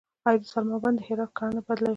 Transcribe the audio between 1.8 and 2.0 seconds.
کړه؟